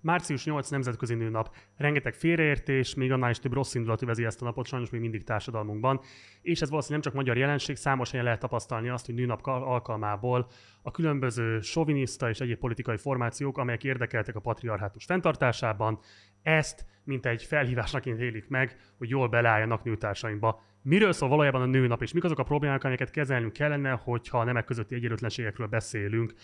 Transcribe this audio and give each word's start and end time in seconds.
Március 0.00 0.44
8 0.44 0.68
Nemzetközi 0.68 1.14
Nőnap. 1.14 1.54
Rengeteg 1.76 2.14
félreértés, 2.14 2.94
még 2.94 3.12
annál 3.12 3.30
is 3.30 3.38
több 3.38 3.52
rossz 3.52 3.74
indulat 3.74 4.02
övezi 4.02 4.24
ezt 4.24 4.42
a 4.42 4.44
napot 4.44 4.66
sajnos 4.66 4.90
még 4.90 5.00
mindig 5.00 5.24
társadalmunkban. 5.24 6.00
És 6.42 6.60
ez 6.60 6.70
valószínűleg 6.70 7.04
nem 7.04 7.12
csak 7.12 7.24
magyar 7.24 7.36
jelenség, 7.36 7.76
számos 7.76 8.10
helyen 8.10 8.24
lehet 8.24 8.40
tapasztalni 8.40 8.88
azt, 8.88 9.06
hogy 9.06 9.14
nőnap 9.14 9.46
alkalmából 9.46 10.48
a 10.82 10.90
különböző 10.90 11.60
soviniszta 11.60 12.28
és 12.28 12.40
egyéb 12.40 12.58
politikai 12.58 12.96
formációk, 12.96 13.58
amelyek 13.58 13.84
érdekeltek 13.84 14.36
a 14.36 14.40
patriarhátus 14.40 15.04
fenntartásában, 15.04 15.98
ezt, 16.42 16.86
mint 17.04 17.26
egy 17.26 17.42
felhívásnak 17.42 18.06
élik 18.06 18.48
meg, 18.48 18.76
hogy 18.98 19.08
jól 19.08 19.28
beleálljanak 19.28 19.84
nőtársaimba. 19.84 20.62
Miről 20.88 21.12
szól 21.12 21.28
valójában 21.28 21.62
a 21.62 21.66
nőnap, 21.66 22.02
és 22.02 22.12
mik 22.12 22.24
azok 22.24 22.38
a 22.38 22.42
problémák, 22.42 22.82
amelyeket 22.82 23.10
kezelnünk 23.10 23.52
kellene, 23.52 23.90
hogyha 23.90 24.44
nemek 24.44 24.64
közötti 24.64 24.94
egyenlőtlenségekről 24.94 25.66
beszélünk. 25.66 26.34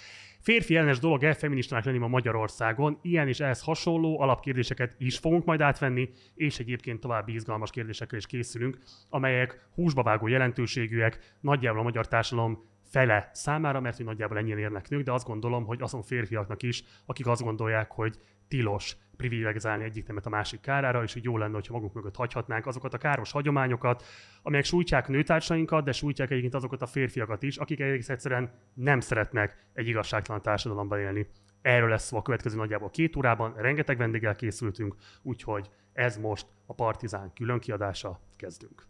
Férfi 0.41 0.77
ellenes 0.77 0.99
dolog-e 0.99 1.35
feministának 1.35 1.85
lenni 1.85 1.99
ma 1.99 2.09
Magyarországon? 2.09 2.99
Ilyen 3.03 3.29
és 3.29 3.41
ehhez 3.41 3.63
hasonló 3.63 4.21
alapkérdéseket 4.21 4.95
is 4.99 5.19
fogunk 5.19 5.45
majd 5.45 5.61
átvenni, 5.61 6.11
és 6.35 6.59
egyébként 6.59 7.01
további 7.01 7.33
izgalmas 7.33 7.71
kérdésekkel 7.71 8.19
is 8.19 8.27
készülünk, 8.27 8.79
amelyek 9.09 9.69
húsba 9.75 10.03
vágó 10.03 10.27
jelentőségűek, 10.27 11.37
nagyjából 11.41 11.81
a 11.81 11.83
magyar 11.83 12.09
társadalom 12.09 12.72
fele 12.93 13.31
számára, 13.33 13.81
mert 13.81 13.97
hogy 13.97 14.05
nagyjából 14.05 14.39
ennyien 14.39 14.59
érnek 14.59 14.89
nők, 14.89 15.03
de 15.03 15.13
azt 15.13 15.27
gondolom, 15.27 15.65
hogy 15.65 15.83
azon 15.83 16.03
férfiaknak 16.03 16.63
is, 16.63 16.85
akik 17.07 17.27
azt 17.27 17.43
gondolják, 17.43 17.91
hogy 17.91 18.19
tilos 18.49 18.97
privilegizálni 19.17 19.85
egyik 19.85 20.07
nemet 20.07 20.27
a 20.27 20.29
másik 20.29 20.61
kárára, 20.61 21.03
és 21.03 21.13
hogy 21.13 21.25
jó 21.25 21.39
lenne, 21.39 21.55
hogyha 21.55 21.73
magunk 21.73 21.93
mögött 21.93 22.17
hagyhatnánk 22.17 22.67
azokat 22.67 22.95
a 22.95 22.99
káros 22.99 23.33
hagyományokat, 23.33 24.05
amelyek 24.43 24.65
sújtják 24.65 25.09
nőtársainkat, 25.09 25.85
de 25.85 25.93
sújtják 25.93 26.31
egyébként 26.31 26.55
azokat 26.55 26.83
a 26.83 26.87
férfiakat 26.87 27.43
is, 27.43 27.57
akik 27.57 27.81
egész 27.81 28.09
egyszerűen 28.09 28.51
nem 28.75 29.01
szeretnek 29.01 29.67
egy 29.73 29.89
igazságtalan 29.89 30.43
társadalomban 30.43 30.99
élni. 30.99 31.27
Erről 31.63 31.89
lesz 31.89 32.07
szó 32.07 32.17
a 32.17 32.23
következő 32.23 32.57
nagyjából 32.57 32.91
két 32.91 33.17
órában, 33.17 33.55
rengeteg 33.57 33.97
vendéggel 33.97 34.35
készültünk, 34.35 34.95
úgyhogy 35.23 35.71
ez 35.93 36.17
most 36.17 36.47
a 36.67 36.75
Partizán 36.75 37.33
különkiadása, 37.35 38.21
kezdünk. 38.37 38.87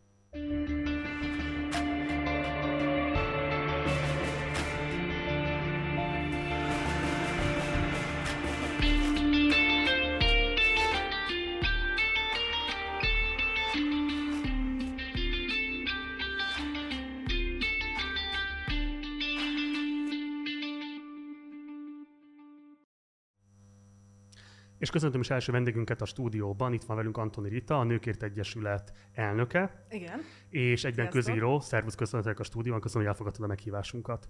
És 24.83 24.91
köszöntöm 24.91 25.21
is 25.21 25.31
első 25.31 25.53
vendégünket 25.53 26.01
a 26.01 26.05
stúdióban. 26.05 26.73
Itt 26.73 26.83
van 26.83 26.97
velünk 26.97 27.17
Antoni 27.17 27.49
Rita, 27.49 27.79
a 27.79 27.85
Nőkért 27.85 28.23
Egyesület 28.23 28.93
elnöke. 29.13 29.87
Igen. 29.91 30.21
És 30.49 30.85
egyben 30.85 31.11
Sziasztok. 31.11 31.35
közíró. 31.35 31.61
Szervusz, 31.61 31.95
köszönhetek 31.95 32.39
a 32.39 32.43
stúdióban, 32.43 32.81
köszönöm, 32.81 33.03
hogy 33.03 33.13
elfogadtad 33.13 33.45
a 33.45 33.49
meghívásunkat. 33.49 34.29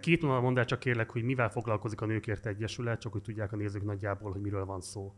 Két 0.00 0.22
mondat 0.22 0.42
mondd 0.42 0.58
el 0.58 0.64
csak 0.64 0.78
kérlek, 0.78 1.10
hogy 1.10 1.22
mivel 1.22 1.48
foglalkozik 1.48 2.00
a 2.00 2.06
Nőkért 2.06 2.46
Egyesület, 2.46 3.00
csak 3.00 3.12
hogy 3.12 3.22
tudják 3.22 3.52
a 3.52 3.56
nézők 3.56 3.84
nagyjából, 3.84 4.32
hogy 4.32 4.40
miről 4.40 4.64
van 4.64 4.80
szó. 4.80 5.14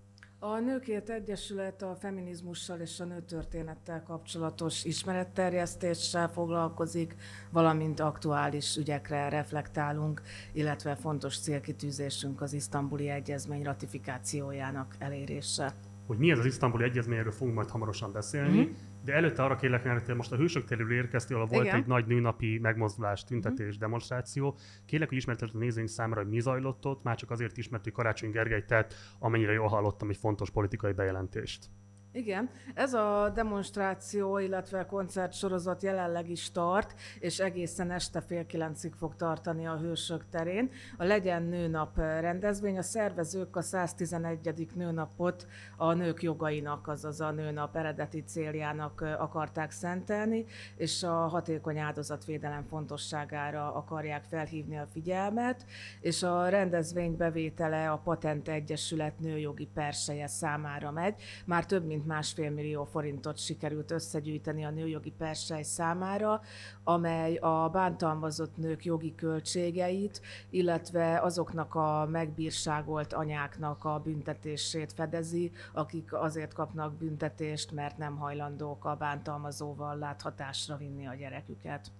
A 0.55 0.59
Nőkért 0.59 1.11
Egyesület 1.11 1.83
a 1.83 1.97
feminizmussal 2.01 2.81
és 2.81 3.01
a 3.01 3.05
nőtörténettel 3.05 4.03
kapcsolatos 4.03 4.85
ismeretterjesztéssel 4.85 6.29
foglalkozik, 6.29 7.17
valamint 7.51 8.01
aktuális 8.01 8.77
ügyekre 8.77 9.29
reflektálunk, 9.29 10.23
illetve 10.53 10.95
fontos 10.95 11.39
célkitűzésünk 11.39 12.41
az 12.41 12.53
isztambuli 12.53 13.09
egyezmény 13.09 13.63
ratifikációjának 13.63 14.95
elérése. 14.99 15.75
Hogy 16.07 16.19
mi 16.19 16.31
ez 16.31 16.39
az 16.39 16.45
isztambuli 16.45 16.85
egyezmény, 16.85 17.19
erről 17.19 17.33
fogunk 17.33 17.55
majd 17.57 17.71
hamarosan 17.71 18.13
beszélni. 18.13 18.59
Mm-hmm. 18.59 18.73
De 19.05 19.13
előtte 19.13 19.43
arra 19.43 19.57
kérlek, 19.57 19.85
mert 19.85 20.15
most 20.15 20.33
a 20.33 20.37
Hősök 20.37 20.65
terül 20.65 20.93
érkeztél, 20.93 21.37
ahol 21.37 21.49
volt 21.49 21.65
Igen. 21.65 21.77
egy 21.77 21.87
nagy 21.87 22.07
nőnapi 22.07 22.59
megmozdulás, 22.59 23.25
tüntetés, 23.25 23.77
mm. 23.77 23.79
demonstráció. 23.79 24.57
Kérlek, 24.87 25.09
hogy 25.09 25.17
ismertesd 25.17 25.55
a 25.55 25.59
nézőink 25.59 25.89
számára, 25.89 26.21
hogy 26.21 26.31
mi 26.31 26.41
zajlott 26.41 26.87
ott, 26.87 27.03
már 27.03 27.17
csak 27.17 27.31
azért 27.31 27.57
ismert, 27.57 27.85
hogy 27.85 27.93
Karácsony 27.93 28.31
Gergely 28.31 28.65
tett, 28.65 28.95
amennyire 29.19 29.53
jól 29.53 29.69
hallottam, 29.69 30.09
egy 30.09 30.17
fontos 30.17 30.51
politikai 30.51 30.93
bejelentést. 30.93 31.71
Igen, 32.17 32.51
ez 32.75 32.95
a 32.95 33.31
demonstráció, 33.35 34.39
illetve 34.39 34.87
koncertsorozat 34.87 35.83
jelenleg 35.83 36.31
is 36.31 36.51
tart, 36.51 36.95
és 37.19 37.39
egészen 37.39 37.91
este 37.91 38.21
fél 38.21 38.47
kilencig 38.47 38.93
fog 38.93 39.17
tartani 39.17 39.67
a 39.67 39.77
Hősök 39.77 40.25
terén. 40.31 40.71
A 40.97 41.05
Legyen 41.05 41.43
Nőnap 41.43 41.97
rendezvény, 41.97 42.79
a 42.79 42.83
szervezők 42.83 43.57
a 43.57 43.63
111. 43.63 44.69
nőnapot 44.75 45.47
a 45.77 45.93
nők 45.93 46.23
jogainak, 46.23 46.89
azaz 46.89 47.21
a 47.21 47.31
nőnap 47.31 47.77
eredeti 47.77 48.23
céljának 48.23 49.01
akarták 49.19 49.71
szentelni, 49.71 50.45
és 50.77 51.03
a 51.03 51.15
hatékony 51.15 51.79
áldozatvédelem 51.79 52.65
fontosságára 52.69 53.75
akarják 53.75 54.25
felhívni 54.25 54.79
a 54.79 54.87
figyelmet, 54.93 55.67
és 56.01 56.23
a 56.23 56.49
rendezvény 56.49 57.17
bevétele 57.17 57.91
a 57.91 57.97
Patent 57.97 58.49
Egyesület 58.49 59.19
nőjogi 59.19 59.69
perseje 59.75 60.27
számára 60.27 60.91
megy. 60.91 61.23
Már 61.45 61.67
több 61.67 61.85
mint 61.87 62.05
másfél 62.07 62.51
millió 62.51 62.85
forintot 62.85 63.39
sikerült 63.39 63.91
összegyűjteni 63.91 64.65
a 64.65 64.71
nőjogi 64.71 65.13
persely 65.19 65.63
számára, 65.63 66.41
amely 66.85 67.37
a 67.37 67.69
bántalmazott 67.69 68.57
nők 68.57 68.85
jogi 68.85 69.15
költségeit, 69.15 70.21
illetve 70.51 71.21
azoknak 71.21 71.75
a 71.75 72.09
megbírságolt 72.11 73.13
anyáknak 73.13 73.85
a 73.85 74.01
büntetését 74.05 74.93
fedezi, 74.93 75.53
akik 75.73 76.13
azért 76.13 76.53
kapnak 76.53 76.95
büntetést, 76.95 77.73
mert 77.73 77.99
nem 77.99 78.17
hajlandók 78.17 78.85
a 78.85 78.97
bántalmazóval 78.97 79.99
láthatásra 79.99 80.77
vinni 80.77 81.07
a 81.07 81.15
gyereküket. 81.15 81.91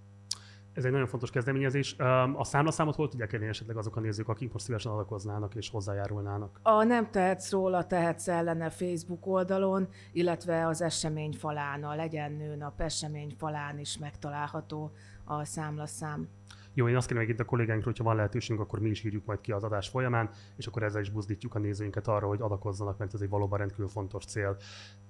Ez 0.77 0.85
egy 0.85 0.91
nagyon 0.91 1.07
fontos 1.07 1.31
kezdeményezés. 1.31 1.97
A 2.37 2.45
számlaszámot 2.45 2.95
hol 2.95 3.09
tudják 3.09 3.33
elérni 3.33 3.51
esetleg 3.51 3.77
azok 3.77 3.97
a 3.97 4.01
nézők, 4.01 4.29
akik 4.29 4.53
most 4.53 4.65
szívesen 4.65 4.93
adakoznának 4.93 5.55
és 5.55 5.71
hozzájárulnának? 5.71 6.61
A 6.63 6.83
Nem 6.83 7.11
tehetsz 7.11 7.51
róla, 7.51 7.87
tehetsz 7.87 8.29
ellene 8.29 8.71
Facebook 8.71 9.27
oldalon, 9.27 9.89
illetve 10.13 10.67
az 10.67 10.83
esemény 10.83 11.33
falán, 11.33 11.85
a 11.85 11.95
Legyen 11.95 12.33
Nőnap 12.33 12.81
esemény 12.81 13.35
falán 13.39 13.79
is 13.79 13.99
megtalálható 13.99 14.91
a 15.25 15.45
számlaszám. 15.45 16.29
Jó, 16.77 16.89
én 16.89 16.97
azt 16.97 17.09
kérem 17.09 17.29
itt 17.29 17.41
a 17.41 17.45
kollégánkról, 17.45 17.93
hogyha 17.93 18.05
van 18.05 18.17
lehetőségünk, 18.17 18.61
akkor 18.61 18.79
mi 18.79 18.89
is 18.89 19.05
írjuk 19.05 19.25
majd 19.25 19.41
ki 19.41 19.53
az 19.53 19.65
adás 19.65 19.89
folyamán, 19.89 20.31
és 20.57 20.67
akkor 20.67 20.83
ezzel 20.83 21.01
is 21.01 21.11
buzdítjuk 21.11 21.55
a 21.55 21.59
nézőinket 21.59 22.09
arra, 22.09 22.27
hogy 22.27 22.41
adakozzanak, 22.41 22.99
mert 22.99 23.15
ez 23.15 23.21
egy 23.21 23.29
valóban 23.29 23.59
rendkívül 23.59 23.89
fontos 23.89 24.25
cél. 24.25 24.57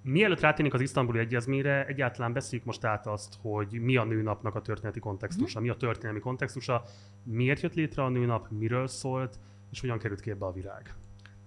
Mielőtt 0.03 0.41
rátérnénk 0.41 0.75
az 0.75 0.81
isztambuli 0.81 1.19
egyezményre, 1.19 1.87
egyáltalán 1.87 2.32
beszéljük 2.32 2.66
most 2.66 2.84
át 2.84 3.06
azt, 3.06 3.34
hogy 3.41 3.81
mi 3.81 3.97
a 3.97 4.04
nőnapnak 4.04 4.54
a 4.54 4.62
történeti 4.62 5.00
kontextusa, 5.00 5.60
mi 5.60 5.69
a 5.69 5.77
történelmi 5.77 6.21
kontextusa, 6.21 6.82
miért 7.22 7.60
jött 7.60 7.75
létre 7.75 8.03
a 8.03 8.09
nőnap, 8.09 8.50
miről 8.50 8.87
szólt, 8.87 9.38
és 9.71 9.81
hogyan 9.81 9.98
került 9.98 10.21
képbe 10.21 10.47
a 10.47 10.53
virág. 10.53 10.94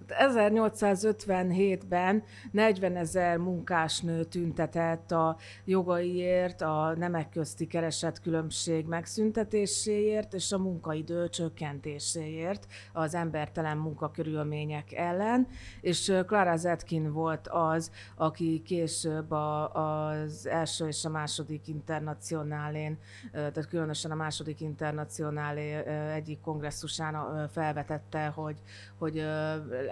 1857-ben 0.09 2.23
40 2.51 2.95
ezer 2.95 3.37
munkásnő 3.37 4.23
tüntetett 4.23 5.11
a 5.11 5.37
jogaiért, 5.65 6.61
a 6.61 6.93
nemek 6.97 7.29
közti 7.29 7.67
keresett 7.67 8.21
különbség 8.21 8.85
megszüntetéséért 8.85 10.33
és 10.33 10.51
a 10.51 10.57
munkaidő 10.57 11.29
csökkentéséért 11.29 12.67
az 12.93 13.15
embertelen 13.15 13.77
munkakörülmények 13.77 14.93
ellen, 14.93 15.47
és 15.81 16.13
Clara 16.25 16.55
Zetkin 16.55 17.11
volt 17.11 17.47
az, 17.47 17.91
aki 18.15 18.61
később 18.65 19.31
a, 19.31 19.73
az 19.73 20.47
első 20.47 20.87
és 20.87 21.05
a 21.05 21.09
második 21.09 21.67
internacionálén, 21.67 22.97
tehát 23.31 23.67
különösen 23.67 24.11
a 24.11 24.15
második 24.15 24.61
internacionálé 24.61 25.73
egyik 26.13 26.41
kongresszusán 26.41 27.47
felvetette, 27.47 28.27
hogy, 28.27 28.61
hogy 28.97 29.25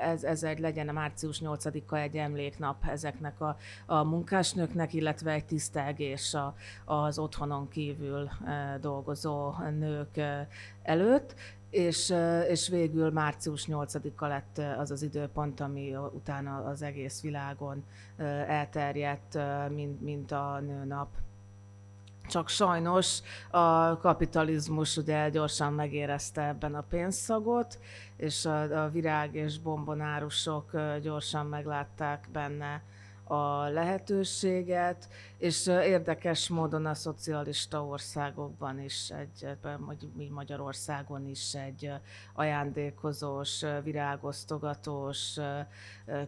ez, 0.08 0.24
ez 0.24 0.44
egy 0.44 0.60
legyen 0.60 0.90
a 0.90 0.92
március 0.92 1.42
8-a 1.44 1.96
egy 1.96 2.18
emléknap 2.18 2.86
ezeknek 2.88 3.42
a, 3.42 3.58
a 3.86 4.04
munkásnőknek, 4.04 4.94
illetve 4.94 5.32
egy 5.32 5.46
tisztelgés 5.46 6.34
a, 6.34 6.56
az 6.86 7.20
otthonon 7.20 7.68
kívül 7.68 8.30
e, 8.46 8.78
dolgozó 8.82 9.54
nők 9.80 10.18
e, 10.18 10.48
előtt, 10.84 11.36
és, 11.70 12.10
e, 12.10 12.42
és 12.42 12.68
végül 12.68 13.12
március 13.12 13.68
8-a 13.70 14.26
lett 14.26 14.62
az 14.78 14.92
az 14.92 15.02
időpont, 15.02 15.60
ami 15.60 15.96
utána 15.96 16.58
az 16.58 16.82
egész 16.82 17.22
világon 17.22 17.84
elterjedt, 18.48 19.38
mint, 19.70 20.02
mint 20.02 20.32
a 20.32 20.60
nőnap. 20.60 21.08
Csak 22.28 22.50
sajnos 22.50 23.20
a 23.50 23.98
kapitalizmus 23.98 24.98
ugye 24.98 25.30
gyorsan 25.30 25.74
megérezte 25.74 26.48
ebben 26.48 26.76
a 26.76 26.82
pénzszagot, 26.82 27.80
és 28.18 28.46
a, 28.46 28.84
a 28.84 28.90
virág 28.90 29.36
és 29.36 29.60
bombonárusok 29.60 30.72
gyorsan 31.02 31.46
meglátták 31.46 32.28
benne 32.32 32.84
a 33.28 33.68
lehetőséget, 33.68 35.10
és 35.38 35.68
érdekes 35.68 36.50
módon 36.50 36.86
a 36.86 36.94
szocialista 36.94 37.86
országokban 37.86 38.82
is, 38.82 39.10
egy, 39.10 39.58
mi 40.16 40.28
Magyarországon 40.28 41.28
is 41.28 41.54
egy 41.54 41.92
ajándékozós, 42.34 43.66
virágosztogatós, 43.84 45.38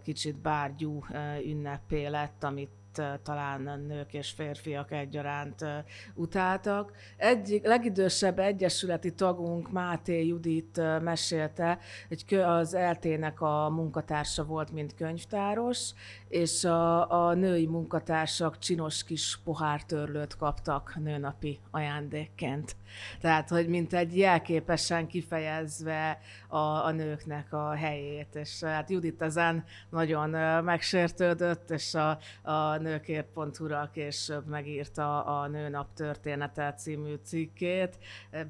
kicsit 0.03 0.35
bárgyú 0.35 1.05
ünnepé 1.45 2.05
lett, 2.05 2.43
amit 2.43 2.78
talán 3.23 3.85
nők 3.87 4.13
és 4.13 4.31
férfiak 4.31 4.91
egyaránt 4.91 5.65
utáltak. 6.13 6.91
Egyik 7.17 7.65
legidősebb 7.65 8.39
egyesületi 8.39 9.13
tagunk 9.13 9.71
Máté 9.71 10.25
Judit 10.25 10.81
mesélte, 11.01 11.79
hogy 12.07 12.33
az 12.33 12.73
eltének 12.73 13.41
a 13.41 13.69
munkatársa 13.69 14.43
volt, 14.43 14.71
mint 14.71 14.95
könyvtáros, 14.95 15.91
és 16.29 16.63
a, 16.63 17.11
a 17.27 17.33
női 17.33 17.65
munkatársak 17.65 18.59
csinos 18.59 19.03
kis 19.03 19.39
pohártörlőt 19.43 20.37
kaptak 20.37 20.95
nőnapi 20.99 21.59
ajándékként. 21.71 22.75
Tehát, 23.21 23.49
hogy 23.49 23.67
mint 23.67 23.93
egy 23.93 24.17
jelképesen 24.17 25.07
kifejezve 25.07 26.19
a, 26.47 26.57
a 26.57 26.91
nőknek 26.91 27.53
a 27.53 27.71
helyét, 27.71 28.35
és 28.35 28.63
hát 28.63 28.89
Judit 28.89 29.21
ezen 29.21 29.63
nagyon 29.89 30.29
megsértődött, 30.63 31.69
és 31.69 31.93
a, 31.93 32.17
a 32.41 32.77
nőkért.hu-ra 32.77 33.89
később 33.93 34.47
megírta 34.47 35.23
a 35.23 35.47
Nőnap 35.47 35.93
története 35.93 36.73
című 36.73 37.15
cikkét, 37.23 37.97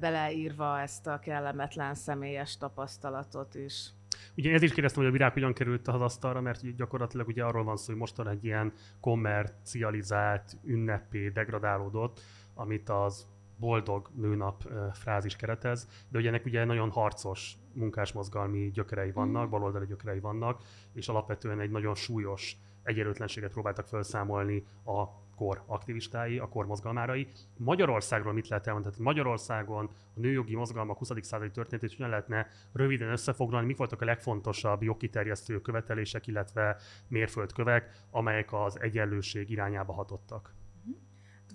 beleírva 0.00 0.80
ezt 0.80 1.06
a 1.06 1.18
kellemetlen 1.18 1.94
személyes 1.94 2.56
tapasztalatot 2.56 3.54
is. 3.54 3.90
Ugye 4.36 4.52
ez 4.52 4.62
is 4.62 4.72
kérdeztem, 4.72 5.02
hogy 5.02 5.10
a 5.10 5.14
virág 5.14 5.32
hogyan 5.32 5.52
került 5.52 5.88
a 5.88 6.02
asztalra, 6.02 6.40
mert 6.40 6.76
gyakorlatilag 6.76 7.28
ugye 7.28 7.44
arról 7.44 7.64
van 7.64 7.76
szó, 7.76 7.86
hogy 7.86 8.00
mostan 8.00 8.28
egy 8.28 8.44
ilyen 8.44 8.72
kommercializált 9.00 10.56
ünnepé 10.64 11.28
degradálódott, 11.28 12.20
amit 12.54 12.88
az 12.88 13.28
boldog 13.60 14.10
nőnap 14.14 14.68
frázis 14.92 15.36
keretez, 15.36 15.88
de 16.08 16.18
ugye 16.18 16.28
ennek 16.28 16.44
ugye 16.44 16.64
nagyon 16.64 16.90
harcos 16.90 17.54
munkásmozgalmi 17.72 18.70
gyökerei 18.70 19.12
vannak, 19.12 19.46
mm. 19.46 19.50
baloldali 19.50 19.86
gyökerei 19.86 20.20
vannak, 20.20 20.62
és 20.92 21.08
alapvetően 21.08 21.60
egy 21.60 21.70
nagyon 21.70 21.94
súlyos 21.94 22.56
egyenlőtlenséget 22.82 23.52
próbáltak 23.52 23.86
felszámolni 23.86 24.64
a 24.84 25.04
kor 25.40 25.62
aktivistái, 25.66 26.38
a 26.38 26.48
kor 26.48 26.66
mozgalmárai. 26.66 27.26
Magyarországról 27.56 28.32
mit 28.32 28.48
lehet 28.48 28.66
elmondani? 28.66 28.94
Tehát 28.94 29.08
Magyarországon 29.08 29.90
a 30.14 30.20
nőjogi 30.20 30.54
mozgalmak 30.54 30.98
20. 30.98 31.10
századi 31.20 31.50
történetét 31.50 31.94
hogyan 31.96 32.10
lehetne 32.10 32.46
röviden 32.72 33.10
összefoglalni, 33.10 33.66
mik 33.66 33.76
voltak 33.76 34.00
a 34.00 34.04
legfontosabb 34.04 34.82
jogkiterjesztő 34.82 35.60
követelések, 35.60 36.26
illetve 36.26 36.76
mérföldkövek, 37.08 37.90
amelyek 38.10 38.52
az 38.52 38.80
egyenlőség 38.80 39.50
irányába 39.50 39.92
hatottak? 39.92 40.59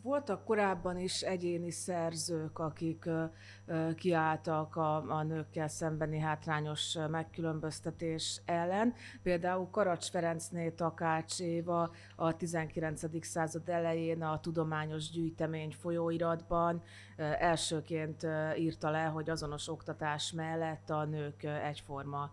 Voltak 0.06 0.44
korábban 0.44 1.00
is 1.00 1.22
egyéni 1.22 1.72
szerzők, 1.72 2.60
akik 2.60 3.10
kiálltak 3.96 4.76
a, 4.76 4.96
a 4.96 5.24
nőkkel 5.24 5.68
szembeni 5.68 6.20
hátrányos 6.20 6.98
megkülönböztetés 7.10 8.42
ellen. 8.46 8.94
Például 9.24 9.70
Karacs 9.72 10.10
Ferencné 10.10 10.70
Takács 10.70 11.40
Éva 11.40 11.92
a 12.16 12.36
19. 12.38 13.26
század 13.26 13.70
elején 13.70 14.22
a 14.22 14.40
Tudományos 14.40 15.10
Gyűjtemény 15.10 15.72
folyóiratban 15.72 16.84
elsőként 17.40 18.28
írta 18.58 18.90
le, 18.90 19.04
hogy 19.04 19.30
azonos 19.30 19.68
oktatás 19.68 20.32
mellett 20.32 20.90
a 20.90 21.06
nők 21.06 21.44
egyforma 21.44 22.32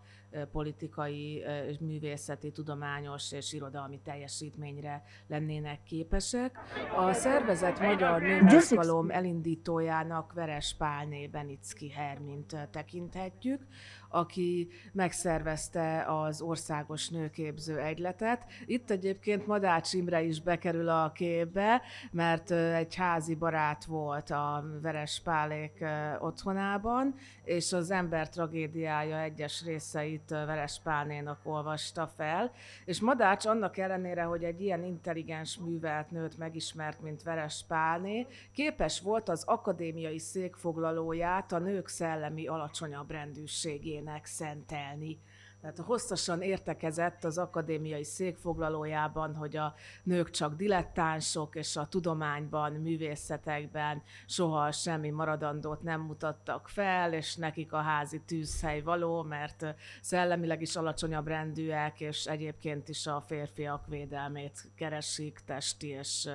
politikai, 0.52 1.44
művészeti, 1.80 2.50
tudományos 2.50 3.32
és 3.32 3.52
irodalmi 3.52 4.00
teljesítményre 4.04 5.02
lennének 5.26 5.82
képesek. 5.82 6.58
A 6.96 7.12
szervezet 7.12 7.80
Magyar 7.80 8.22
Nőmozgalom 8.22 9.10
elindítójának 9.10 10.32
Veres 10.32 10.74
Pálné 10.78 11.26
Benicki 11.26 11.90
Hermint 11.90 12.68
tekinthetjük, 12.70 13.66
aki 14.12 14.68
megszervezte 14.92 16.04
az 16.06 16.40
országos 16.40 17.08
nőképző 17.08 17.78
egyletet. 17.78 18.44
Itt 18.66 18.90
egyébként 18.90 19.46
Madács 19.46 19.92
Imre 19.92 20.22
is 20.22 20.40
bekerül 20.40 20.88
a 20.88 21.12
képbe, 21.14 21.82
mert 22.10 22.50
egy 22.50 22.94
házi 22.94 23.34
barát 23.34 23.84
volt 23.84 24.30
a 24.30 24.64
Veres 24.82 25.20
Pálék 25.24 25.84
otthonában, 26.18 27.14
és 27.44 27.72
az 27.72 27.90
ember 27.90 28.28
tragédiája 28.28 29.20
egyes 29.20 29.64
részeit 29.64 30.28
Veres 30.28 30.80
Pálnénak 30.82 31.40
olvasta 31.42 32.12
fel. 32.16 32.52
És 32.84 33.00
Madács 33.00 33.46
annak 33.46 33.78
ellenére, 33.78 34.22
hogy 34.22 34.44
egy 34.44 34.60
ilyen 34.60 34.84
intelligens 34.84 35.58
művelt 35.58 36.10
nőt 36.10 36.38
megismert, 36.38 37.00
mint 37.00 37.22
Veres 37.22 37.64
Pálné, 37.68 38.26
képes 38.54 39.00
volt 39.00 39.28
az 39.28 39.44
akadémiai 39.44 40.18
székfoglalóját 40.18 41.52
a 41.52 41.58
nők 41.58 41.88
szellemi 41.88 42.46
alacsonyabb 42.46 43.10
rendűségén 43.10 44.01
nőjének 44.02 44.26
szentelni. 44.26 45.18
Tehát 45.60 45.78
hosszasan 45.78 46.42
értekezett 46.42 47.24
az 47.24 47.38
akadémiai 47.38 48.04
székfoglalójában, 48.04 49.34
hogy 49.34 49.56
a 49.56 49.74
nők 50.02 50.30
csak 50.30 50.56
dilettánsok, 50.56 51.54
és 51.54 51.76
a 51.76 51.86
tudományban, 51.86 52.72
művészetekben 52.72 54.02
soha 54.26 54.72
semmi 54.72 55.10
maradandót 55.10 55.82
nem 55.82 56.00
mutattak 56.00 56.68
fel, 56.68 57.12
és 57.12 57.36
nekik 57.36 57.72
a 57.72 57.80
házi 57.80 58.20
tűzhely 58.20 58.80
való, 58.80 59.22
mert 59.22 59.74
szellemileg 60.00 60.62
is 60.62 60.76
alacsonyabb 60.76 61.26
rendűek, 61.26 62.00
és 62.00 62.24
egyébként 62.24 62.88
is 62.88 63.06
a 63.06 63.20
férfiak 63.26 63.86
védelmét 63.86 64.70
keresik 64.76 65.40
testi 65.46 65.88
és 65.88 66.28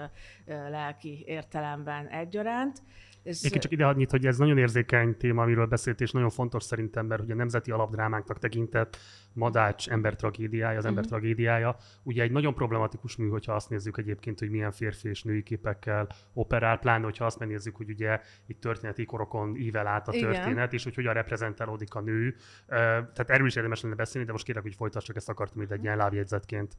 lelki 0.46 1.24
értelemben 1.26 2.08
egyaránt. 2.08 2.82
És... 3.28 3.44
Én 3.44 3.60
csak 3.60 3.72
ide 3.72 3.86
annyit, 3.86 4.12
hogy 4.12 4.26
ez 4.26 4.38
nagyon 4.38 4.58
érzékeny 4.58 5.18
téma, 5.18 5.42
amiről 5.42 5.66
beszélt, 5.66 6.02
és 6.02 6.12
nagyon 6.12 6.30
fontos 6.30 6.64
szerintem, 6.64 7.06
mert 7.06 7.22
hogy 7.22 7.32
a 7.32 7.36
nemzeti 7.36 7.72
alapdrámánknak 7.72 8.40
tekintett 8.40 8.98
Madács 9.34 9.90
ember 9.90 10.16
tragédiája, 10.16 10.78
az 10.78 10.86
ember 10.86 11.04
uh-huh. 11.04 11.20
tragédiája, 11.20 11.76
ugye 12.04 12.24
egy 12.24 12.32
nagyon 12.32 12.54
problematikus 12.54 13.16
mű, 13.16 13.28
hogyha 13.28 13.54
azt 13.54 13.70
nézzük 13.70 13.98
egyébként, 13.98 14.40
hogy 14.40 14.50
milyen 14.50 14.72
férfi 14.72 15.10
és 15.10 15.24
női 15.24 15.44
képekkel 15.44 16.08
operál, 16.34 16.80
pláne, 16.80 17.04
hogyha 17.04 17.26
azt 17.26 17.40
megnézzük, 17.40 17.76
hogy 17.76 17.90
ugye 17.90 18.20
itt 18.46 18.60
történeti 18.62 19.06
korokon 19.06 19.56
ível 19.56 19.88
át 19.88 20.08
a 20.08 20.12
történet, 20.12 20.52
Igen. 20.52 20.70
és 20.72 20.84
hogy 20.84 20.96
hogyan 20.96 21.14
reprezentálódik 21.14 21.94
a 21.94 22.02
nő. 22.02 22.36
Tehát 22.68 23.30
erről 23.30 23.48
is 23.48 23.56
érdemes 23.56 23.82
lenne 23.82 23.96
beszélni, 23.96 24.28
de 24.28 24.34
most 24.34 24.46
kérek, 24.46 24.62
hogy 24.62 24.76
folytassak, 24.76 25.16
ezt 25.16 25.30
akartam 25.30 25.62
itt 25.62 25.72
egy 25.72 25.84
ilyen 25.84 25.98
lábjegyzetként. 25.98 26.78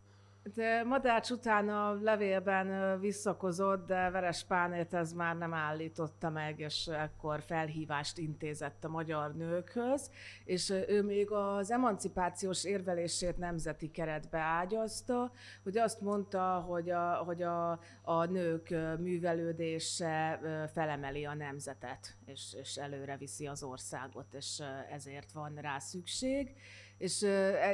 De 0.55 0.83
Madács 0.85 1.31
után 1.31 1.69
a 1.69 1.93
levélben 2.03 3.01
visszakozott, 3.01 3.87
de 3.87 4.11
Veres 4.11 4.45
Pánét 4.45 4.95
ez 4.95 5.13
már 5.13 5.37
nem 5.37 5.55
állította 5.55 6.31
meg, 6.31 6.61
és 6.61 6.87
ekkor 6.87 7.41
felhívást 7.41 8.19
intézett 8.19 8.85
a 8.85 8.89
magyar 8.89 9.35
nőkhöz, 9.35 10.11
és 10.45 10.71
ő 10.71 11.03
még 11.03 11.31
az 11.31 11.71
emancipációs 11.71 12.65
érvelését 12.65 13.39
nemzeti 13.39 13.91
keretbe 13.91 14.39
ágyazta, 14.39 15.33
hogy 15.63 15.79
azt 15.79 16.01
mondta, 16.01 16.65
hogy 16.69 16.91
a, 16.91 17.15
hogy 17.15 17.43
a, 17.43 17.71
a 18.03 18.25
nők 18.25 18.69
művelődése 18.99 20.41
felemeli 20.73 21.25
a 21.25 21.35
nemzetet, 21.35 22.17
és, 22.27 22.55
és 22.61 22.77
előre 22.77 23.17
viszi 23.17 23.47
az 23.47 23.63
országot, 23.63 24.35
és 24.35 24.63
ezért 24.91 25.33
van 25.33 25.55
rá 25.55 25.79
szükség 25.79 26.55
és 26.99 27.23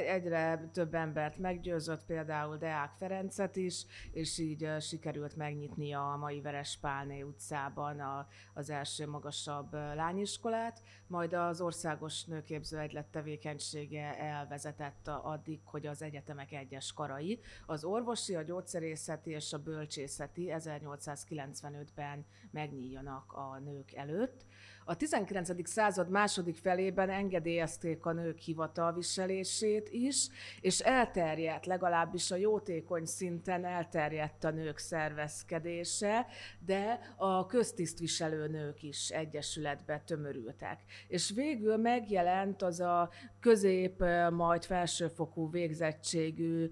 egyre 0.07 0.69
több 0.73 0.93
embert 0.93 1.37
meggyőzött, 1.37 2.05
például 2.05 2.57
Deák 2.57 2.91
Ferencet 2.97 3.55
is, 3.55 3.85
és 4.11 4.37
így 4.37 4.67
sikerült 4.79 5.35
megnyitni 5.35 5.93
a 5.93 6.17
mai 6.19 6.41
Verespálné 6.41 7.21
utcában 7.21 7.99
a, 7.99 8.27
az 8.53 8.69
első 8.69 9.07
magasabb 9.07 9.73
lányiskolát, 9.73 10.81
majd 11.07 11.33
az 11.33 11.61
országos 11.61 12.23
nőképző 12.23 12.79
egylet 12.79 13.05
tevékenysége 13.05 14.17
elvezetett 14.17 15.07
addig, 15.07 15.59
hogy 15.63 15.87
az 15.87 16.01
egyetemek 16.01 16.51
egyes 16.51 16.93
karai, 16.93 17.39
az 17.65 17.83
orvosi, 17.83 18.35
a 18.35 18.41
gyógyszerészeti 18.41 19.29
és 19.31 19.53
a 19.53 19.57
bölcsészeti 19.57 20.53
1895-ben 20.57 22.25
megnyíljanak 22.51 23.33
a 23.33 23.59
nők 23.63 23.93
előtt. 23.93 24.45
A 24.87 24.95
19. 24.95 25.67
század 25.69 26.09
második 26.09 26.55
felében 26.55 27.09
engedélyezték 27.09 28.05
a 28.05 28.11
nők 28.11 28.39
hivatalviselését 28.39 29.89
is, 29.89 30.27
és 30.61 30.79
elterjedt, 30.79 31.65
legalábbis 31.65 32.31
a 32.31 32.35
jótékony 32.35 33.05
szinten 33.05 33.65
elterjedt 33.65 34.43
a 34.43 34.49
nők 34.49 34.77
szervezkedése, 34.77 36.25
de 36.65 36.99
a 37.15 37.45
köztisztviselő 37.45 38.47
nők 38.47 38.83
is 38.83 39.09
egyesületbe 39.09 40.03
tömörültek. 40.05 40.79
És 41.07 41.31
végül 41.35 41.77
megjelent 41.77 42.61
az 42.61 42.79
a 42.79 43.09
közép, 43.45 44.03
majd 44.31 44.65
felsőfokú 44.65 45.49
végzettségű 45.49 46.69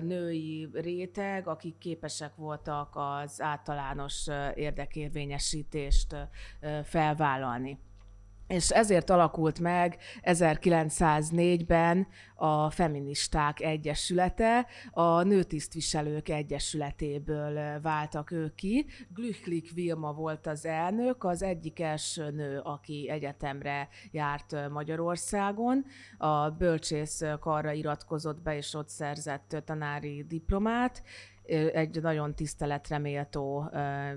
női 0.00 0.68
réteg, 0.72 1.48
akik 1.48 1.78
képesek 1.78 2.34
voltak 2.36 2.88
az 2.94 3.40
általános 3.42 4.26
érdekérvényesítést 4.54 6.16
felvállalni 6.84 7.58
vállalni. 7.58 7.87
És 8.48 8.70
ezért 8.70 9.10
alakult 9.10 9.60
meg 9.60 9.96
1904-ben 10.22 12.06
a 12.34 12.70
Feministák 12.70 13.60
Egyesülete, 13.60 14.66
a 14.90 15.22
Nőtisztviselők 15.22 16.28
Egyesületéből 16.28 17.80
váltak 17.80 18.30
ők 18.30 18.54
ki. 18.54 18.86
Glüchlik 19.14 19.72
Vilma 19.72 20.12
volt 20.12 20.46
az 20.46 20.64
elnök, 20.64 21.24
az 21.24 21.42
egyik 21.42 21.80
első 21.80 22.30
nő, 22.30 22.58
aki 22.58 23.08
egyetemre 23.10 23.88
járt 24.10 24.68
Magyarországon. 24.70 25.84
A 26.18 26.50
bölcsész 26.50 27.22
karra 27.40 27.72
iratkozott 27.72 28.42
be, 28.42 28.56
és 28.56 28.74
ott 28.74 28.88
szerzett 28.88 29.62
tanári 29.64 30.24
diplomát, 30.28 31.02
egy 31.48 32.02
nagyon 32.02 32.34
tiszteletre 32.34 32.98
méltó 32.98 33.70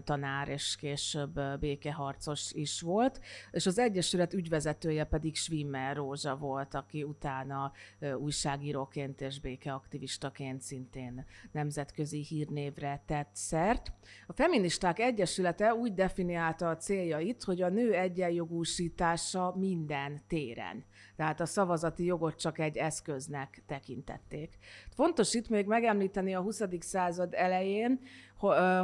tanár 0.03 0.47
és 0.47 0.75
később 0.75 1.39
békeharcos 1.59 2.51
is 2.53 2.81
volt, 2.81 3.19
és 3.51 3.65
az 3.65 3.79
Egyesület 3.79 4.33
ügyvezetője 4.33 5.03
pedig 5.03 5.35
Schwimmer 5.35 5.95
Rózsa 5.95 6.35
volt, 6.35 6.73
aki 6.73 7.03
utána 7.03 7.71
újságíróként 8.17 9.21
és 9.21 9.39
békeaktivistaként 9.39 10.61
szintén 10.61 11.25
nemzetközi 11.51 12.23
hírnévre 12.23 13.03
tett 13.05 13.31
szert. 13.33 13.91
A 14.27 14.33
Feministák 14.33 15.00
Egyesülete 15.00 15.73
úgy 15.73 15.93
definiálta 15.93 16.69
a 16.69 16.77
céljait, 16.77 17.43
hogy 17.43 17.61
a 17.61 17.69
nő 17.69 17.93
egyenjogúsítása 17.93 19.53
minden 19.57 20.21
téren. 20.27 20.85
Tehát 21.15 21.39
a 21.39 21.46
szavazati 21.46 22.06
jogot 22.06 22.36
csak 22.36 22.60
egy 22.60 22.77
eszköznek 22.77 23.63
tekintették. 23.68 24.58
Fontos 24.89 25.34
itt 25.34 25.50
még 25.50 25.65
megemlíteni 25.65 26.36
a 26.36 26.41
20. 26.41 26.62
század 26.80 27.34
elején, 27.34 28.00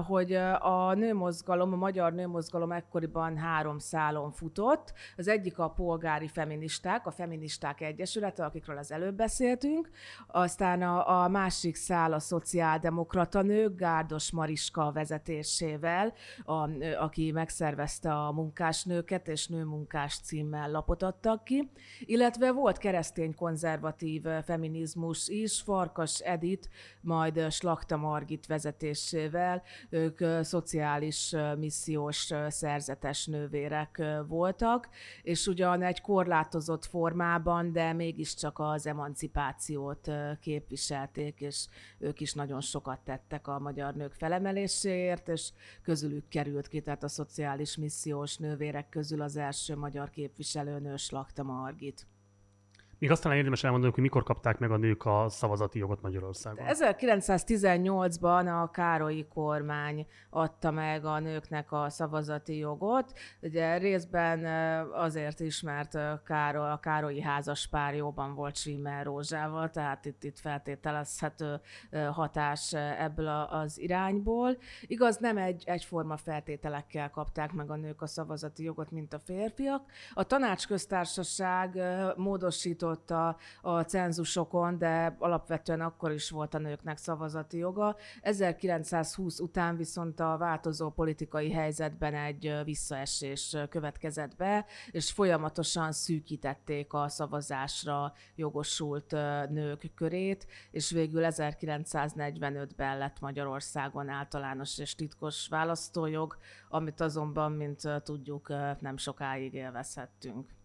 hogy 0.08 0.34
a 0.60 0.94
nőmozgalom, 0.94 1.74
a 1.74 1.76
magyar 1.76 2.14
nőmozgalom 2.14 2.72
ekkoriban 2.72 3.38
három 3.38 3.78
szálon 3.78 4.32
futott. 4.32 4.94
Az 5.18 5.28
egyik 5.28 5.60
a 5.60 5.70
polgári 5.70 6.28
feministák, 6.28 7.06
a 7.08 7.12
Feministák 7.12 7.82
Egyesülete, 7.82 8.46
akikről 8.46 8.78
az 8.78 8.92
előbb 8.92 9.16
beszéltünk, 9.16 9.90
aztán 10.28 10.82
a, 10.82 11.24
a 11.24 11.28
másik 11.28 11.76
szál 11.76 12.14
a 12.14 12.20
szociáldemokrata 12.20 13.42
nők, 13.42 13.76
Gárdos 13.76 14.32
Mariska 14.32 14.92
vezetésével, 14.92 16.14
a, 16.46 16.70
aki 17.00 17.32
megszervezte 17.32 18.14
a 18.14 18.32
munkásnőket, 18.32 19.28
és 19.28 19.48
nőmunkás 19.48 20.20
címmel 20.20 20.72
lapot 20.72 21.04
adtak 21.04 21.44
ki, 21.44 21.72
illetve 22.00 22.52
volt 22.52 22.78
keresztény 22.78 23.36
konzervatív 23.36 24.24
feminizmus 24.46 25.28
is, 25.28 25.62
Farkas 25.62 26.20
Edit, 26.20 26.70
majd 27.02 27.52
Slakta 27.52 27.98
Margit 27.98 28.46
vezetésével, 28.46 29.47
fel, 29.48 29.64
ők 29.90 30.44
szociális 30.44 31.36
missziós 31.58 32.34
szerzetes 32.48 33.26
nővérek 33.26 34.04
voltak, 34.28 34.90
és 35.22 35.48
ugyan 35.48 35.82
egy 35.82 36.02
korlátozott 36.02 36.86
formában, 36.86 37.72
de 37.72 37.94
mégiscsak 37.94 38.60
az 38.60 38.88
emancipációt 38.88 40.12
képviselték, 40.40 41.42
és 41.42 41.68
ők 42.00 42.20
is 42.20 42.34
nagyon 42.34 42.62
sokat 42.62 43.00
tettek 43.00 43.48
a 43.48 43.60
magyar 43.60 43.94
nők 43.96 44.14
felemeléséért, 44.14 45.28
és 45.28 45.52
közülük 45.84 46.28
került 46.28 46.68
ki, 46.68 46.82
tehát 46.82 47.04
a 47.04 47.08
szociális 47.08 47.78
missziós 47.78 48.38
nővérek 48.38 48.90
közül 48.90 49.22
az 49.22 49.38
első 49.38 49.76
magyar 49.76 50.10
képviselőnő 50.10 50.96
Slakta 50.96 51.44
Margit. 51.44 52.06
Még 53.00 53.12
aztán 53.12 53.36
érdemes 53.36 53.64
elmondani, 53.64 53.92
hogy 53.94 54.04
mikor 54.04 54.24
kapták 54.24 54.60
meg 54.60 54.72
a 54.72 54.78
nők 54.78 55.06
a 55.06 55.26
szavazati 55.30 55.80
jogot 55.80 56.02
Magyarországon. 56.02 56.66
1918-ban 56.70 58.64
a 58.64 58.72
Károlyi 58.72 59.28
kormány 59.28 60.08
adta 60.30 60.72
meg 60.72 61.06
a 61.06 61.20
nőknek 61.20 61.72
a 61.72 61.90
szavazati 61.90 62.58
jogot. 62.58 63.14
Ugye 63.42 63.78
részben 63.78 64.46
azért 64.94 65.40
is, 65.40 65.62
mert 65.62 65.98
Károly, 66.24 66.70
a 66.70 66.80
Károlyi 66.80 67.26
pár 67.70 67.96
jóban 67.96 68.34
volt 68.34 68.56
Schwimmer 68.56 69.06
Rózsával, 69.06 69.70
tehát 69.70 70.06
itt, 70.06 70.24
itt 70.24 70.40
feltételezhető 70.40 71.60
hatás 72.12 72.74
ebből 72.74 73.28
az 73.28 73.80
irányból. 73.80 74.58
Igaz, 74.82 75.18
nem 75.18 75.38
egy, 75.38 75.64
egyforma 75.66 76.18
feltételekkel 76.18 77.10
kapták 77.10 77.52
meg 77.52 77.70
a 77.70 77.76
nők 77.76 78.02
a 78.02 78.08
szavazati 78.08 78.64
jogot, 78.64 78.92
mint 78.92 79.14
a 79.14 79.20
férfiak. 79.20 79.92
A 80.14 80.24
tanácsköztársaság 80.24 81.80
módosított 82.16 82.87
változtatott 82.88 83.12
a, 83.12 83.38
a 83.62 83.82
cenzusokon, 83.82 84.78
de 84.78 85.16
alapvetően 85.20 85.82
akkor 85.82 86.12
is 86.12 86.30
volt 86.30 86.54
a 86.54 86.58
nőknek 86.58 86.98
szavazati 86.98 87.58
joga. 87.58 87.96
1920 88.22 89.40
után 89.40 89.78
viszont 89.78 90.20
a 90.20 90.38
változó 90.38 90.90
politikai 90.90 91.52
helyzetben 91.52 92.14
egy 92.14 92.56
visszaesés 92.64 93.58
következett 93.70 94.36
be, 94.36 94.66
és 94.92 95.12
folyamatosan 95.12 95.92
szűkítették 95.92 96.94
a 96.94 97.10
szavazásra 97.10 98.14
jogosult 98.36 99.12
nők 99.50 99.92
körét, 99.96 100.48
és 100.72 100.92
végül 100.92 101.22
1945-ben 101.26 102.98
lett 102.98 103.20
Magyarországon 103.20 104.10
általános 104.10 104.78
és 104.78 104.96
titkos 104.96 105.48
választójog, 105.48 106.38
amit 106.70 107.02
azonban, 107.02 107.52
mint 107.52 107.82
tudjuk, 108.04 108.48
nem 108.80 108.98
sokáig 108.98 109.54
élvezhettünk. 109.54 110.57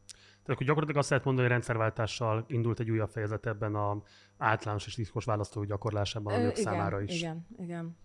Tehát 0.43 0.61
akkor 0.61 0.67
gyakorlatilag 0.67 1.01
azt 1.01 1.11
lehet 1.11 1.25
mondani, 1.25 1.47
hogy 1.47 1.57
rendszerváltással 1.57 2.45
indult 2.49 2.81
egy 2.81 2.91
újabb 2.91 3.11
fejezet 3.11 3.47
ebben 3.47 3.75
a 3.75 4.03
általános 4.39 4.87
és 4.87 4.95
titkos 4.95 5.25
választói 5.25 5.67
gyakorlásában 5.67 6.35
a 6.35 6.37
nők 6.37 6.59
igen, 6.59 6.73
számára 6.73 7.01
is. 7.01 7.21
Igen, 7.21 7.47
igen. 7.59 7.97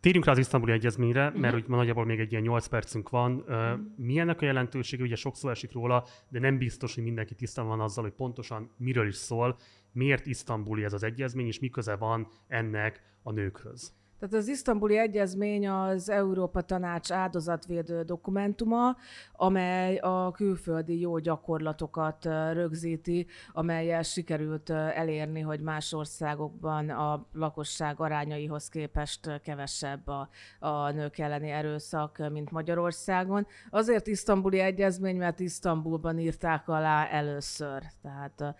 Térjünk 0.00 0.24
rá 0.24 0.32
az 0.32 0.38
isztambuli 0.38 0.72
egyezményre, 0.72 1.26
uh-huh. 1.26 1.40
mert 1.40 1.54
úgy 1.54 1.68
nagyjából 1.68 2.04
még 2.04 2.20
egy 2.20 2.30
ilyen 2.30 2.42
8 2.42 2.66
percünk 2.66 3.08
van. 3.10 3.32
Uh-huh. 3.34 3.80
Mi 3.96 4.18
ennek 4.18 4.40
a 4.40 4.44
jelentősége? 4.44 5.02
Ugye 5.02 5.16
sok 5.16 5.36
szó 5.36 5.48
esik 5.48 5.72
róla, 5.72 6.04
de 6.28 6.38
nem 6.38 6.58
biztos, 6.58 6.94
hogy 6.94 7.04
mindenki 7.04 7.34
tisztán 7.34 7.66
van 7.66 7.80
azzal, 7.80 8.04
hogy 8.04 8.12
pontosan 8.12 8.70
miről 8.76 9.06
is 9.06 9.14
szól, 9.14 9.56
miért 9.92 10.26
isztambuli 10.26 10.84
ez 10.84 10.92
az 10.92 11.02
egyezmény, 11.02 11.46
és 11.46 11.58
mi 11.58 11.68
köze 11.68 11.96
van 11.96 12.28
ennek 12.48 13.02
a 13.22 13.32
nőkhöz. 13.32 13.92
Tehát 14.24 14.38
az 14.38 14.48
isztambuli 14.48 14.96
egyezmény 14.96 15.68
az 15.68 16.08
Európa 16.08 16.60
Tanács 16.60 17.10
áldozatvédő 17.10 18.02
dokumentuma, 18.02 18.96
amely 19.32 19.96
a 19.96 20.30
külföldi 20.30 21.00
jó 21.00 21.18
gyakorlatokat 21.18 22.24
rögzíti, 22.52 23.26
amelyel 23.52 24.02
sikerült 24.02 24.70
elérni, 24.70 25.40
hogy 25.40 25.60
más 25.60 25.92
országokban 25.92 26.90
a 26.90 27.26
lakosság 27.32 28.00
arányaihoz 28.00 28.68
képest 28.68 29.40
kevesebb 29.42 30.08
a, 30.08 30.28
a 30.58 30.90
nők 30.90 31.18
elleni 31.18 31.50
erőszak, 31.50 32.30
mint 32.30 32.50
Magyarországon. 32.50 33.46
Azért 33.70 34.06
isztambuli 34.06 34.58
egyezmény, 34.58 35.16
mert 35.16 35.40
Isztambulban 35.40 36.18
írták 36.18 36.68
alá 36.68 37.06
először, 37.06 37.82
tehát 38.02 38.54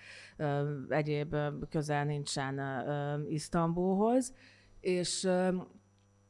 egyéb 0.88 1.36
közel 1.70 2.04
nincsen 2.04 2.60
Isztambulhoz 3.28 4.32
és 4.84 5.28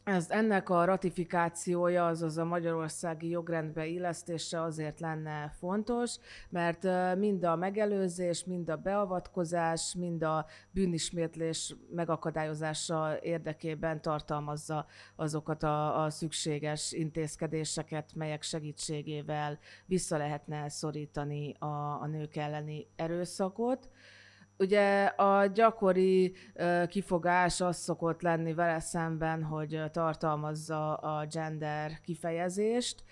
ez, 0.04 0.30
ennek 0.30 0.70
a 0.70 0.84
ratifikációja, 0.84 2.06
azaz 2.06 2.38
a 2.38 2.44
magyarországi 2.44 3.28
jogrendbe 3.28 3.86
illesztése 3.86 4.62
azért 4.62 5.00
lenne 5.00 5.52
fontos, 5.58 6.16
mert 6.48 6.86
mind 7.16 7.44
a 7.44 7.56
megelőzés, 7.56 8.44
mind 8.44 8.68
a 8.68 8.76
beavatkozás, 8.76 9.94
mind 9.98 10.22
a 10.22 10.46
bűnismétlés 10.70 11.74
megakadályozása 11.90 13.18
érdekében 13.22 14.00
tartalmazza 14.00 14.86
azokat 15.16 15.62
a, 15.62 16.04
a 16.04 16.10
szükséges 16.10 16.92
intézkedéseket, 16.92 18.14
melyek 18.14 18.42
segítségével 18.42 19.58
vissza 19.86 20.16
lehetne 20.16 20.68
szorítani 20.68 21.54
a, 21.58 22.00
a 22.00 22.06
nők 22.06 22.36
elleni 22.36 22.86
erőszakot. 22.96 23.88
Ugye 24.58 25.04
a 25.04 25.46
gyakori 25.46 26.34
kifogás 26.88 27.60
az 27.60 27.76
szokott 27.76 28.22
lenni 28.22 28.54
vele 28.54 28.80
szemben, 28.80 29.42
hogy 29.42 29.82
tartalmazza 29.92 30.94
a 30.94 31.26
gender 31.26 32.00
kifejezést. 32.00 33.04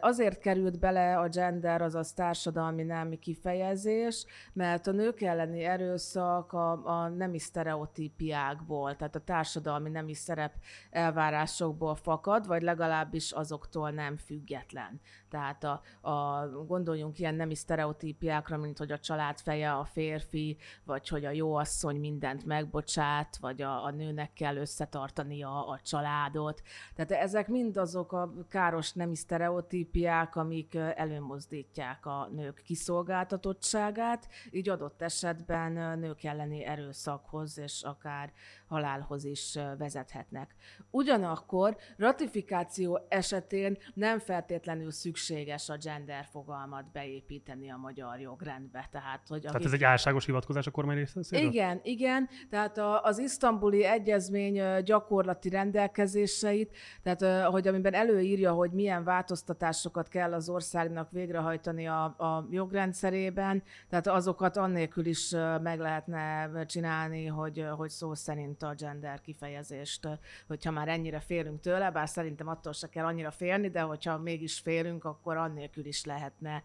Azért 0.00 0.38
került 0.38 0.78
bele 0.78 1.18
a 1.18 1.28
gender, 1.28 1.82
azaz 1.82 2.12
társadalmi 2.12 2.82
nemi 2.82 3.18
kifejezés, 3.18 4.26
mert 4.52 4.86
a 4.86 4.92
nők 4.92 5.20
elleni 5.20 5.64
erőszak 5.64 6.52
a, 6.52 6.86
a 6.86 7.08
nemi 7.08 7.38
sztereotípiákból, 7.38 8.96
tehát 8.96 9.14
a 9.14 9.24
társadalmi 9.24 9.90
nemi 9.90 10.14
szerep 10.14 10.52
elvárásokból 10.90 11.94
fakad, 11.94 12.46
vagy 12.46 12.62
legalábbis 12.62 13.32
azoktól 13.32 13.90
nem 13.90 14.16
független. 14.16 15.00
Tehát 15.32 15.64
a, 15.64 15.82
a, 16.10 16.48
gondoljunk 16.66 17.18
ilyen 17.18 17.34
nemi 17.34 17.54
sztereotípiákra, 17.54 18.56
mint 18.56 18.78
hogy 18.78 18.92
a 18.92 18.98
család 18.98 19.38
feje 19.38 19.72
a 19.72 19.84
férfi, 19.84 20.56
vagy 20.84 21.08
hogy 21.08 21.24
a 21.24 21.30
jó 21.30 21.54
asszony 21.54 22.00
mindent 22.00 22.44
megbocsát, 22.44 23.36
vagy 23.36 23.62
a, 23.62 23.84
a 23.84 23.90
nőnek 23.90 24.32
kell 24.32 24.56
összetartani 24.56 25.42
a, 25.42 25.68
a 25.68 25.80
családot. 25.82 26.62
Tehát 26.94 27.24
ezek 27.24 27.48
mind 27.48 27.76
azok 27.76 28.12
a 28.12 28.32
káros 28.48 28.92
nemi 28.92 29.16
sztereotípiák, 29.16 30.36
amik 30.36 30.74
előmozdítják 30.74 32.06
a 32.06 32.28
nők 32.32 32.62
kiszolgáltatottságát, 32.64 34.28
így 34.50 34.68
adott 34.68 35.02
esetben 35.02 35.98
nők 35.98 36.24
elleni 36.24 36.64
erőszakhoz 36.64 37.58
és 37.58 37.82
akár 37.82 38.32
halálhoz 38.66 39.24
is 39.24 39.58
vezethetnek. 39.78 40.54
Ugyanakkor 40.90 41.76
ratifikáció 41.96 43.00
esetén 43.08 43.78
nem 43.94 44.18
feltétlenül 44.18 44.90
szükség 44.90 45.20
szükséges 45.22 45.68
a 45.68 45.76
gender 45.76 46.26
fogalmat 46.30 46.92
beépíteni 46.92 47.70
a 47.70 47.76
magyar 47.76 48.20
jogrendbe. 48.20 48.88
Tehát, 48.90 49.20
hogy 49.28 49.40
tehát 49.40 49.64
ez 49.64 49.72
egy 49.72 49.84
álságos 49.84 50.24
hivatkozás 50.24 50.66
a 50.66 50.70
kormány 50.70 50.96
részéről? 50.96 51.48
Igen, 51.48 51.80
igen. 51.82 52.28
Tehát 52.50 52.78
a, 52.78 53.02
az 53.02 53.18
isztambuli 53.18 53.84
egyezmény 53.84 54.82
gyakorlati 54.84 55.48
rendelkezéseit, 55.48 56.76
tehát 57.02 57.46
hogy 57.46 57.68
amiben 57.68 57.94
előírja, 57.94 58.52
hogy 58.52 58.70
milyen 58.70 59.04
változtatásokat 59.04 60.08
kell 60.08 60.32
az 60.32 60.48
országnak 60.48 61.10
végrehajtani 61.10 61.88
a, 61.88 62.04
a 62.04 62.46
jogrendszerében, 62.50 63.62
tehát 63.88 64.06
azokat 64.06 64.56
annélkül 64.56 65.06
is 65.06 65.30
meg 65.62 65.78
lehetne 65.78 66.50
csinálni, 66.66 67.26
hogy, 67.26 67.66
hogy 67.76 67.90
szó 67.90 68.14
szerint 68.14 68.62
a 68.62 68.74
gender 68.76 69.20
kifejezést, 69.20 70.08
hogyha 70.46 70.70
már 70.70 70.88
ennyire 70.88 71.20
félünk 71.20 71.60
tőle, 71.60 71.90
bár 71.90 72.08
szerintem 72.08 72.48
attól 72.48 72.72
se 72.72 72.88
kell 72.88 73.04
annyira 73.04 73.30
félni, 73.30 73.68
de 73.70 73.80
hogyha 73.80 74.18
mégis 74.18 74.58
félünk, 74.58 75.04
akkor 75.12 75.36
annélkül 75.36 75.86
is 75.86 76.04
lehetne 76.04 76.64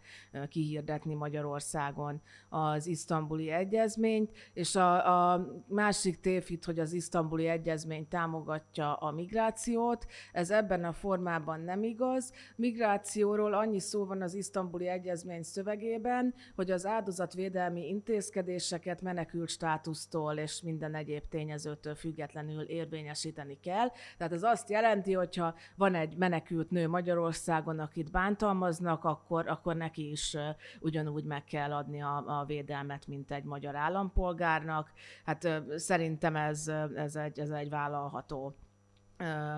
kihirdetni 0.49 1.13
Magyarországon 1.13 2.21
az 2.49 2.87
isztambuli 2.87 3.49
egyezményt, 3.49 4.31
és 4.53 4.75
a, 4.75 5.31
a 5.33 5.47
másik 5.67 6.19
tévhit, 6.19 6.65
hogy 6.65 6.79
az 6.79 6.93
isztambuli 6.93 7.47
egyezmény 7.47 8.07
támogatja 8.07 8.93
a 8.93 9.11
migrációt, 9.11 10.05
ez 10.31 10.51
ebben 10.51 10.83
a 10.83 10.93
formában 10.93 11.59
nem 11.59 11.83
igaz. 11.83 12.31
Migrációról 12.55 13.53
annyi 13.53 13.79
szó 13.79 14.05
van 14.05 14.21
az 14.21 14.33
isztambuli 14.33 14.87
egyezmény 14.87 15.43
szövegében, 15.43 16.33
hogy 16.55 16.71
az 16.71 16.85
áldozatvédelmi 16.85 17.87
intézkedéseket 17.87 19.01
menekült 19.01 19.49
státusztól 19.49 20.37
és 20.37 20.61
minden 20.61 20.95
egyéb 20.95 21.23
tényezőtől 21.29 21.95
függetlenül 21.95 22.61
érvényesíteni 22.61 23.59
kell. 23.59 23.87
Tehát 24.17 24.33
ez 24.33 24.43
azt 24.43 24.69
jelenti, 24.69 25.13
hogyha 25.13 25.55
van 25.75 25.95
egy 25.95 26.17
menekült 26.17 26.71
nő 26.71 26.87
Magyarországon, 26.87 27.79
akit 27.79 28.11
bántalmaznak, 28.37 29.03
akkor, 29.03 29.47
akkor 29.47 29.75
neki 29.75 30.11
is 30.11 30.37
ugyanúgy 30.79 31.23
meg 31.23 31.43
kell 31.43 31.73
adni 31.73 32.01
a, 32.01 32.23
a 32.39 32.45
védelmet, 32.45 33.07
mint 33.07 33.31
egy 33.31 33.43
magyar 33.43 33.75
állampolgárnak. 33.75 34.91
Hát 35.25 35.47
szerintem 35.75 36.35
ez, 36.35 36.67
ez, 36.95 37.15
egy, 37.15 37.39
ez 37.39 37.49
egy 37.49 37.69
vállalható 37.69 38.55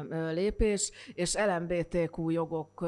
lépés, 0.09 0.91
és 1.13 1.35
LMBTQ 1.35 2.29
jogok 2.29 2.85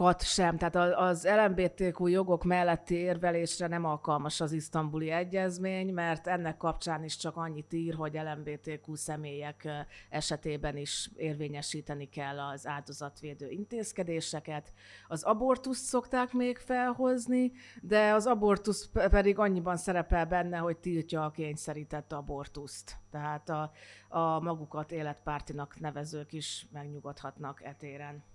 kat 0.00 0.22
sem. 0.22 0.56
Tehát 0.56 0.96
az 0.96 1.28
LMBTQ 1.44 2.06
jogok 2.06 2.44
melletti 2.44 2.94
érvelésre 2.94 3.66
nem 3.66 3.84
alkalmas 3.84 4.40
az 4.40 4.52
isztambuli 4.52 5.10
egyezmény, 5.10 5.92
mert 5.92 6.26
ennek 6.26 6.56
kapcsán 6.56 7.04
is 7.04 7.16
csak 7.16 7.36
annyit 7.36 7.72
ír, 7.72 7.94
hogy 7.94 8.14
LMBTQ 8.14 8.94
személyek 8.94 9.68
esetében 10.10 10.76
is 10.76 11.10
érvényesíteni 11.16 12.08
kell 12.08 12.40
az 12.40 12.66
áldozatvédő 12.66 13.48
intézkedéseket. 13.50 14.72
Az 15.08 15.22
abortuszt 15.22 15.84
szokták 15.84 16.32
még 16.32 16.58
felhozni, 16.58 17.52
de 17.82 18.12
az 18.12 18.26
abortusz 18.26 18.90
pedig 19.10 19.38
annyiban 19.38 19.76
szerepel 19.76 20.26
benne, 20.26 20.58
hogy 20.58 20.76
tiltja 20.76 21.24
a 21.24 21.30
kényszerített 21.30 22.12
abortuszt. 22.12 22.96
Tehát 23.10 23.48
a, 23.48 23.72
a 24.08 24.40
magukat 24.40 24.92
életpártinak 24.92 25.80
nevezők 25.80 26.32
is 26.32 26.66
megnyugodhatnak 26.72 27.62
etéren. 27.64 28.29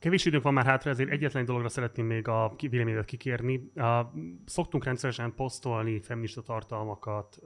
Kevés 0.00 0.24
időnk 0.24 0.42
van 0.42 0.52
már 0.52 0.64
hátra, 0.64 0.90
ezért 0.90 1.10
egyetlen 1.10 1.44
dologra 1.44 1.68
szeretném 1.68 2.06
még 2.06 2.28
a 2.28 2.54
véleményet 2.70 3.04
kikérni. 3.04 3.72
Szoktunk 4.44 4.84
rendszeresen 4.84 5.34
posztolni 5.34 6.00
feminista 6.00 6.42
tartalmakat 6.42 7.36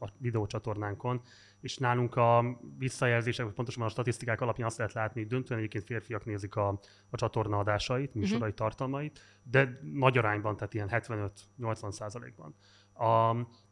a 0.00 0.12
videócsatornánkon, 0.18 1.22
és 1.60 1.76
nálunk 1.76 2.16
a 2.16 2.58
visszajelzések, 2.78 3.44
vagy 3.44 3.54
pontosan 3.54 3.82
a 3.82 3.88
statisztikák 3.88 4.40
alapján 4.40 4.66
azt 4.66 4.76
lehet 4.76 4.92
látni, 4.92 5.20
hogy 5.20 5.30
döntően 5.30 5.58
egyébként 5.58 5.84
férfiak 5.84 6.24
nézik 6.24 6.56
a, 6.56 6.68
a 7.10 7.16
csatorna 7.16 7.58
adásait, 7.58 8.14
műsorai 8.14 8.40
uh-huh. 8.40 8.54
tartalmait, 8.54 9.20
de 9.42 9.80
nagy 9.92 10.18
arányban, 10.18 10.56
tehát 10.56 10.74
ilyen 10.74 10.88
75-80 10.92 11.90
százalékban. 11.90 12.54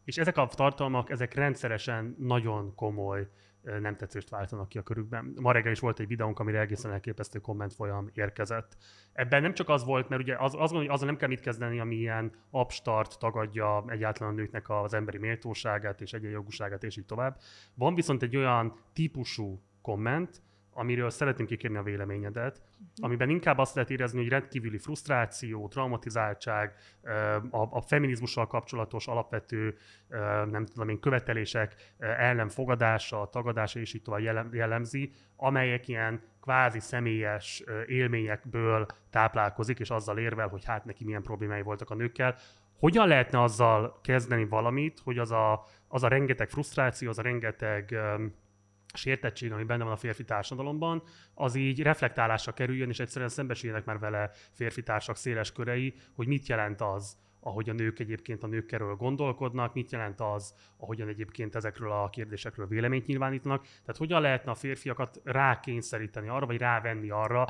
És 0.04 0.18
ezek 0.18 0.36
a 0.36 0.46
tartalmak, 0.46 1.10
ezek 1.10 1.34
rendszeresen 1.34 2.16
nagyon 2.18 2.74
komoly 2.74 3.28
nem 3.80 3.96
tetszést 3.96 4.30
váltanak 4.30 4.68
ki 4.68 4.78
a 4.78 4.82
körükben. 4.82 5.34
Ma 5.40 5.52
reggel 5.52 5.72
is 5.72 5.80
volt 5.80 6.00
egy 6.00 6.06
videónk, 6.06 6.38
amire 6.38 6.60
egészen 6.60 6.92
elképesztő 6.92 7.38
komment 7.38 7.74
folyam 7.74 8.10
érkezett. 8.12 8.76
Ebben 9.12 9.42
nem 9.42 9.54
csak 9.54 9.68
az 9.68 9.84
volt, 9.84 10.08
mert 10.08 10.22
ugye 10.22 10.36
az, 10.38 10.54
az 10.58 10.70
hogy 10.70 10.88
azzal 10.88 11.06
nem 11.06 11.16
kell 11.16 11.28
mit 11.28 11.40
kezdeni, 11.40 11.80
ami 11.80 11.94
ilyen 11.94 12.32
abstart 12.50 13.18
tagadja 13.18 13.84
egyáltalán 13.86 14.32
a 14.32 14.36
nőknek 14.36 14.68
az 14.68 14.94
emberi 14.94 15.18
méltóságát 15.18 16.00
és 16.00 16.12
egyenjogúságát, 16.12 16.84
és 16.84 16.96
így 16.96 17.06
tovább. 17.06 17.40
Van 17.74 17.94
viszont 17.94 18.22
egy 18.22 18.36
olyan 18.36 18.78
típusú 18.92 19.62
komment, 19.82 20.42
amiről 20.74 21.10
szeretném 21.10 21.46
kikérni 21.46 21.76
a 21.76 21.82
véleményedet, 21.82 22.60
amiben 22.96 23.28
inkább 23.30 23.58
azt 23.58 23.74
lehet 23.74 23.90
érezni, 23.90 24.18
hogy 24.18 24.28
rendkívüli 24.28 24.78
frusztráció, 24.78 25.68
traumatizáltság, 25.68 26.74
a, 27.50 27.76
a 27.76 27.80
feminizmussal 27.80 28.46
kapcsolatos 28.46 29.06
alapvető, 29.06 29.76
nem 30.50 30.66
tudom 30.66 30.88
én, 30.88 31.00
követelések 31.00 31.74
ellenfogadása, 31.98 33.28
tagadása 33.32 33.78
és 33.78 33.94
így 33.94 34.02
tovább 34.02 34.54
jellemzi, 34.54 35.10
amelyek 35.36 35.88
ilyen 35.88 36.22
kvázi 36.40 36.80
személyes 36.80 37.64
élményekből 37.86 38.86
táplálkozik, 39.10 39.78
és 39.78 39.90
azzal 39.90 40.18
érvel, 40.18 40.48
hogy 40.48 40.64
hát 40.64 40.84
neki 40.84 41.04
milyen 41.04 41.22
problémái 41.22 41.62
voltak 41.62 41.90
a 41.90 41.94
nőkkel. 41.94 42.36
Hogyan 42.78 43.08
lehetne 43.08 43.42
azzal 43.42 44.00
kezdeni 44.02 44.44
valamit, 44.44 45.00
hogy 45.04 45.18
az 45.18 45.30
a, 45.30 45.64
az 45.88 46.02
a 46.02 46.08
rengeteg 46.08 46.50
frusztráció, 46.50 47.08
az 47.08 47.18
a 47.18 47.22
rengeteg 47.22 47.98
sértettség, 48.96 49.52
ami 49.52 49.64
benne 49.64 49.84
van 49.84 49.92
a 49.92 49.96
férfi 49.96 50.24
társadalomban, 50.24 51.02
az 51.34 51.54
így 51.54 51.82
reflektálásra 51.82 52.52
kerüljön, 52.52 52.88
és 52.88 53.00
egyszerűen 53.00 53.30
szembesüljenek 53.30 53.84
már 53.84 53.98
vele 53.98 54.30
férfi 54.52 54.82
társak 54.82 55.16
széles 55.16 55.52
körei, 55.52 55.94
hogy 56.14 56.26
mit 56.26 56.46
jelent 56.46 56.80
az, 56.80 57.16
ahogy 57.40 57.70
a 57.70 57.72
nők 57.72 57.98
egyébként 57.98 58.42
a 58.42 58.46
nőkkerül 58.46 58.94
gondolkodnak, 58.94 59.74
mit 59.74 59.92
jelent 59.92 60.20
az, 60.20 60.54
ahogyan 60.76 61.08
egyébként 61.08 61.54
ezekről 61.54 61.92
a 61.92 62.10
kérdésekről 62.10 62.66
véleményt 62.66 63.06
nyilvánítanak. 63.06 63.62
Tehát 63.62 63.96
hogyan 63.96 64.20
lehetne 64.20 64.50
a 64.50 64.54
férfiakat 64.54 65.20
rákényszeríteni 65.24 66.28
arra, 66.28 66.46
vagy 66.46 66.58
rávenni 66.58 67.10
arra, 67.10 67.46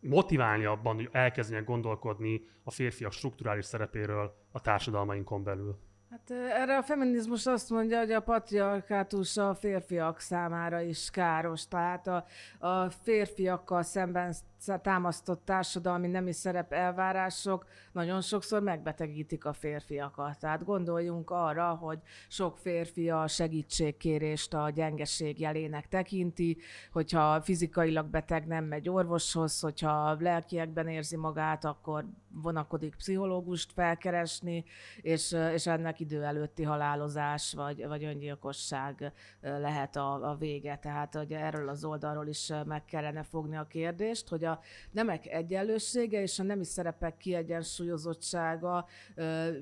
motiválni 0.00 0.64
abban, 0.64 0.94
hogy 0.94 1.08
elkezdjenek 1.12 1.66
gondolkodni 1.66 2.42
a 2.62 2.70
férfiak 2.70 3.12
strukturális 3.12 3.64
szerepéről 3.64 4.34
a 4.50 4.60
társadalmainkon 4.60 5.42
belül. 5.42 5.78
Hát 6.12 6.30
erre 6.30 6.76
a 6.76 6.82
feminizmus 6.82 7.46
azt 7.46 7.70
mondja, 7.70 7.98
hogy 7.98 8.12
a 8.12 8.20
patriarkátus 8.20 9.36
a 9.36 9.54
férfiak 9.54 10.20
számára 10.20 10.80
is 10.80 11.10
káros. 11.10 11.68
Tehát 11.68 12.06
a, 12.06 12.24
a 12.58 12.90
férfiakkal 12.90 13.82
szemben 13.82 14.34
támasztott 14.82 15.44
társadalmi 15.44 16.06
nemi 16.06 16.32
szerep 16.32 16.72
elvárások 16.72 17.66
nagyon 17.92 18.20
sokszor 18.20 18.62
megbetegítik 18.62 19.44
a 19.44 19.52
férfiakat. 19.52 20.38
Tehát 20.38 20.64
gondoljunk 20.64 21.30
arra, 21.30 21.74
hogy 21.74 21.98
sok 22.28 22.58
férfi 22.58 23.10
a 23.10 23.26
segítségkérést 23.26 24.54
a 24.54 24.70
gyengeség 24.70 25.40
jelének 25.40 25.88
tekinti, 25.88 26.56
hogyha 26.92 27.42
fizikailag 27.42 28.06
beteg 28.06 28.46
nem 28.46 28.64
megy 28.64 28.88
orvoshoz, 28.88 29.60
hogyha 29.60 30.16
lelkiekben 30.20 30.88
érzi 30.88 31.16
magát, 31.16 31.64
akkor 31.64 32.04
vonakodik 32.34 32.96
pszichológust 32.96 33.72
felkeresni, 33.72 34.64
és, 35.00 35.36
és 35.52 35.66
ennek 35.66 36.00
idő 36.00 36.22
előtti 36.22 36.62
halálozás 36.62 37.54
vagy, 37.54 37.86
vagy 37.86 38.04
öngyilkosság 38.04 39.12
lehet 39.40 39.96
a, 39.96 40.30
a 40.30 40.36
vége. 40.36 40.76
Tehát 40.76 41.14
hogy 41.14 41.32
erről 41.32 41.68
az 41.68 41.84
oldalról 41.84 42.26
is 42.26 42.52
meg 42.66 42.84
kellene 42.84 43.22
fogni 43.22 43.56
a 43.56 43.66
kérdést, 43.66 44.28
hogy 44.28 44.44
a 44.44 44.51
nemek 44.90 45.26
egyenlősége 45.26 46.22
és 46.22 46.38
a 46.38 46.42
nemi 46.42 46.64
szerepek 46.64 47.16
kiegyensúlyozottsága 47.16 48.86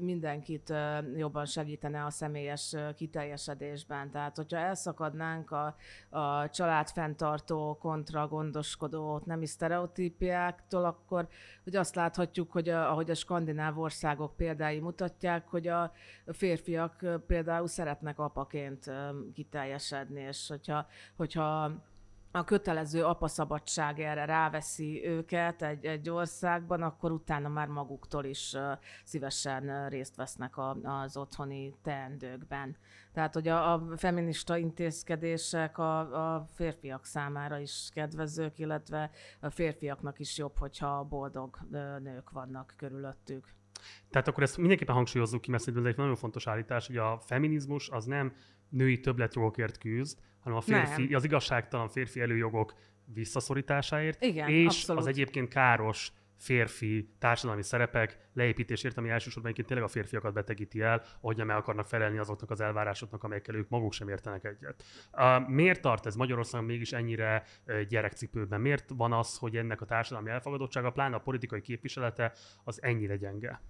mindenkit 0.01 0.73
jobban 1.17 1.45
segítene 1.45 2.05
a 2.05 2.11
személyes 2.11 2.77
kiteljesedésben. 2.97 4.11
Tehát, 4.11 4.37
hogyha 4.37 4.59
elszakadnánk 4.59 5.51
a, 5.51 5.77
a 6.09 6.49
családfenntartó 6.49 7.79
kontra 7.81 8.29
gondoskodó 8.29 9.23
nemi 9.25 9.47
sztereotípiáktól, 9.47 10.85
akkor 10.85 11.29
hogy 11.65 11.77
azt 11.77 11.95
láthatjuk, 11.95 12.53
hogy 12.53 12.69
a, 12.69 12.91
ahogy 12.91 13.11
a 13.11 13.15
skandináv 13.15 13.79
országok 13.79 14.37
példái 14.37 14.79
mutatják, 14.79 15.49
hogy 15.49 15.67
a 15.67 15.93
férfiak 16.27 17.05
például 17.27 17.67
szeretnek 17.67 18.19
apaként 18.19 18.91
kiteljesedni, 19.35 20.21
és 20.21 20.49
hogyha, 20.49 20.87
hogyha 21.17 21.73
a 22.33 22.45
kötelező 22.45 23.05
apaszabadság 23.05 24.01
erre 24.01 24.25
ráveszi 24.25 25.07
őket 25.07 25.63
egy, 25.63 25.85
egy 25.85 26.11
országban, 26.11 26.83
akkor 26.83 27.13
utána 27.13 27.49
már 27.49 27.69
maguktól 27.69 28.25
is 28.25 28.57
szívesen 29.05 29.89
részt 29.89 30.17
vesznek 30.17 30.57
a, 30.57 30.71
az 30.71 31.17
otthoni 31.17 31.75
teendőkben. 31.83 32.77
Tehát, 33.13 33.35
hogy 33.35 33.49
a, 33.49 33.73
a 33.73 33.97
feminista 33.97 34.57
intézkedések 34.57 35.79
a, 35.79 36.35
a 36.35 36.47
férfiak 36.55 37.05
számára 37.05 37.59
is 37.59 37.89
kedvezők, 37.93 38.59
illetve 38.59 39.11
a 39.41 39.51
férfiaknak 39.51 40.19
is 40.19 40.39
jobb, 40.39 40.59
hogyha 40.59 41.05
boldog 41.05 41.59
nők 42.03 42.31
vannak 42.31 42.75
körülöttük. 42.77 43.49
Tehát 44.11 44.29
akkor 44.29 44.43
ezt 44.43 44.57
mindenképpen 44.57 44.95
hangsúlyozzuk 44.95 45.41
ki, 45.41 45.51
mert 45.51 45.69
ez 45.69 45.75
egy 45.85 45.97
nagyon 45.97 46.17
fontos 46.17 46.47
állítás, 46.47 46.87
hogy 46.87 46.97
a 46.97 47.19
feminizmus 47.19 47.89
az 47.89 48.05
nem 48.05 48.33
női 48.71 49.01
többletjogokért 49.01 49.79
küzd, 49.79 50.19
hanem 50.41 50.59
a 50.59 50.61
férfi, 50.61 51.15
az 51.15 51.25
igazságtalan 51.25 51.89
férfi 51.89 52.21
előjogok 52.21 52.75
visszaszorításáért, 53.05 54.23
Igen, 54.23 54.49
és 54.49 54.67
abszolút. 54.67 55.03
az 55.03 55.09
egyébként 55.09 55.49
káros 55.49 56.13
férfi 56.41 57.09
társadalmi 57.19 57.63
szerepek 57.63 58.19
leépítésért, 58.33 58.99
ami 58.99 59.09
elsősorban 59.09 59.53
egyébként 59.53 59.69
tényleg 59.69 59.87
a 59.87 59.93
férfiakat 59.93 60.33
betegíti 60.33 60.81
el, 60.81 61.03
ahogyan 61.21 61.47
meg 61.47 61.57
akarnak 61.57 61.87
felelni 61.87 62.19
azoknak 62.19 62.51
az 62.51 62.61
elvárásoknak, 62.61 63.25
amelyekkel 63.25 63.55
ők 63.55 63.69
maguk 63.69 63.93
sem 63.93 64.09
értenek 64.09 64.45
egyet. 64.45 64.85
Uh, 65.13 65.49
miért 65.49 65.81
tart 65.81 66.07
ez 66.07 66.15
Magyarországon 66.15 66.67
mégis 66.67 66.93
ennyire 66.93 67.45
gyerekcipőben? 67.89 68.61
Miért 68.61 68.91
van 68.97 69.13
az, 69.13 69.37
hogy 69.37 69.57
ennek 69.57 69.81
a 69.81 69.85
társadalmi 69.85 70.31
elfogadottsága, 70.31 70.91
pláne 70.91 71.17
a 71.17 71.21
politikai 71.21 71.61
képviselete, 71.61 72.33
az 72.65 72.83
ennyire 72.83 73.17
gyenge? 73.17 73.61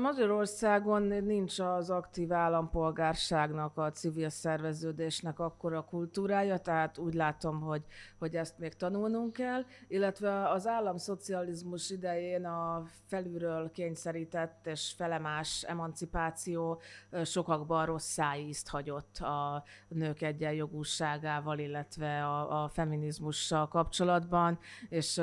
Magyarországon 0.00 1.02
nincs 1.02 1.58
az 1.58 1.90
aktív 1.90 2.32
állampolgárságnak, 2.32 3.78
a 3.78 3.90
civil 3.90 4.28
szerveződésnek 4.28 5.38
akkora 5.38 5.84
kultúrája, 5.84 6.58
tehát 6.58 6.98
úgy 6.98 7.14
látom, 7.14 7.60
hogy, 7.60 7.82
hogy 8.18 8.36
ezt 8.36 8.58
még 8.58 8.74
tanulnunk 8.74 9.32
kell, 9.32 9.64
illetve 9.88 10.48
az 10.48 10.66
államszocializmus 10.66 11.90
idején 11.90 12.44
a 12.44 12.86
felülről 13.06 13.70
kényszerített 13.70 14.66
és 14.66 14.92
felemás 14.96 15.62
emancipáció 15.62 16.80
sokakban 17.24 17.86
rossz 17.86 18.12
szájízt 18.12 18.68
hagyott 18.68 19.18
a 19.18 19.64
nők 19.88 20.22
egyenjogúságával, 20.22 21.58
illetve 21.58 22.24
a, 22.24 22.62
a 22.64 22.68
feminizmussal 22.68 23.68
kapcsolatban, 23.68 24.58
és 24.88 25.20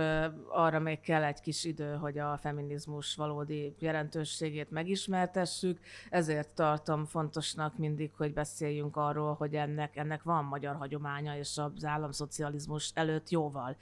arra 0.50 0.80
még 0.80 1.00
kell 1.00 1.24
egy 1.24 1.42
kis 1.42 1.64
idő, 1.64 1.96
hogy 1.96 2.18
a 2.18 2.38
feminizmus 2.38 3.16
valódi 3.16 3.76
jelentőség 3.80 4.51
jelenségét 4.52 4.72
megismertessük, 4.72 5.80
ezért 6.10 6.50
tartom 6.50 7.06
fontosnak 7.06 7.78
mindig, 7.78 8.12
hogy 8.18 8.34
beszéljünk 8.34 8.96
arról, 8.96 9.34
hogy 9.34 9.56
ennek, 9.56 9.98
ennek 9.98 10.24
van 10.24 10.44
magyar 10.44 10.76
hagyománya, 10.76 11.38
és 11.38 11.58
az 11.58 11.86
államszocializmus 11.86 12.92
előtt 12.94 13.30
jóval 13.30 13.76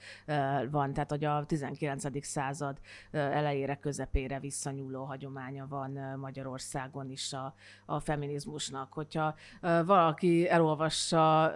van, 0.70 0.92
tehát 0.92 1.10
hogy 1.10 1.24
a 1.24 1.44
19. 1.46 2.24
század 2.26 2.78
elejére, 3.10 3.76
közepére 3.76 4.40
visszanyúló 4.40 5.04
hagyománya 5.04 5.66
van 5.68 5.90
Magyarországon 6.18 7.10
is 7.10 7.32
a, 7.32 7.54
a 7.86 8.00
feminizmusnak. 8.00 8.92
Hogyha 8.92 9.34
valaki 9.84 10.48
elolvassa 10.48 11.52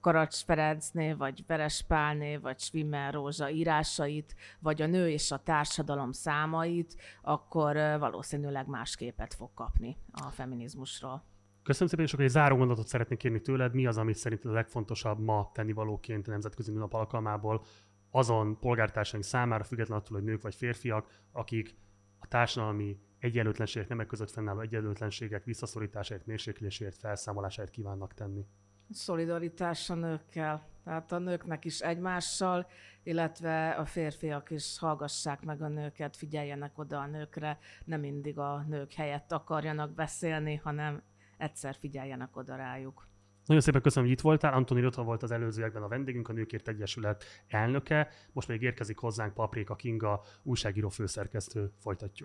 Karacs 0.00 0.44
Ferencné, 0.44 1.12
vagy 1.12 1.44
Veres 1.46 1.84
Pálné, 1.88 2.36
vagy 2.36 2.58
Schwimmer 2.58 3.12
Rózsa 3.12 3.50
írásait, 3.50 4.34
vagy 4.58 4.82
a 4.82 4.86
nő 4.86 5.08
és 5.08 5.30
a 5.30 5.36
társadalom 5.36 6.12
számait, 6.12 6.96
akkor 7.22 7.76
valószínű 7.98 8.35
valószínűleg 8.42 8.66
más 8.80 8.96
képet 8.96 9.34
fog 9.34 9.50
kapni 9.54 9.96
a 10.12 10.30
feminizmusról. 10.30 11.24
Köszönöm 11.62 11.88
szépen, 11.88 12.04
és 12.04 12.12
akkor 12.12 12.24
egy 12.24 12.30
záró 12.30 12.56
gondolatot 12.56 12.86
szeretnék 12.86 13.18
kérni 13.18 13.40
tőled. 13.40 13.74
Mi 13.74 13.86
az, 13.86 13.98
amit 13.98 14.16
szerinted 14.16 14.50
a 14.50 14.54
legfontosabb 14.54 15.18
ma 15.18 15.50
tennivalóként 15.54 16.28
a 16.28 16.30
Nemzetközi 16.30 16.72
Nőnap 16.72 16.92
alkalmából 16.92 17.64
azon 18.10 18.58
polgártársaink 18.58 19.24
számára, 19.24 19.64
függetlenül 19.64 20.02
attól, 20.02 20.18
hogy 20.18 20.26
nők 20.26 20.42
vagy 20.42 20.54
férfiak, 20.54 21.08
akik 21.32 21.74
a 22.18 22.26
társadalmi 22.26 22.98
egyenlőtlenségek, 23.18 23.88
nemek 23.88 24.06
között 24.06 24.30
fennálló 24.30 24.60
egyenlőtlenségek 24.60 25.44
visszaszorításáért, 25.44 26.26
mérsékléséért, 26.26 26.96
felszámolásáért 26.96 27.70
kívánnak 27.70 28.14
tenni? 28.14 28.46
Szolidaritás 28.90 29.90
a 29.90 29.94
nőkkel. 29.94 30.68
Tehát 30.84 31.12
a 31.12 31.18
nőknek 31.18 31.64
is 31.64 31.80
egymással, 31.80 32.66
illetve 33.02 33.70
a 33.70 33.84
férfiak 33.84 34.50
is 34.50 34.78
hallgassák 34.78 35.44
meg 35.44 35.62
a 35.62 35.68
nőket, 35.68 36.16
figyeljenek 36.16 36.78
oda 36.78 36.98
a 36.98 37.06
nőkre, 37.06 37.58
nem 37.84 38.00
mindig 38.00 38.38
a 38.38 38.64
nők 38.68 38.92
helyett 38.92 39.32
akarjanak 39.32 39.94
beszélni, 39.94 40.54
hanem 40.54 41.02
egyszer 41.36 41.74
figyeljenek 41.74 42.36
oda 42.36 42.56
rájuk. 42.56 43.06
Nagyon 43.46 43.62
szépen 43.62 43.82
köszönöm, 43.82 44.08
hogy 44.08 44.18
itt 44.18 44.22
voltál. 44.22 44.52
Antoni 44.52 44.80
Rota 44.80 45.02
volt 45.02 45.22
az 45.22 45.30
előzőekben 45.30 45.82
a 45.82 45.88
vendégünk, 45.88 46.28
a 46.28 46.32
Nőkért 46.32 46.68
Egyesület 46.68 47.24
elnöke. 47.48 48.08
Most 48.32 48.48
még 48.48 48.62
érkezik 48.62 48.98
hozzánk 48.98 49.34
Paprika 49.34 49.74
Kinga, 49.74 50.22
újságíró 50.42 50.88
főszerkesztő. 50.88 51.72
Folytatjuk. 51.80 52.24